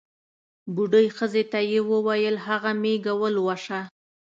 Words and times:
بوډۍ 0.73 1.07
ښځې 1.17 1.43
ته 1.51 1.59
یې 1.71 1.79
ووېل 1.89 2.35
هغه 2.47 2.71
مېږه 2.81 3.13
ولوسه. 3.21 3.79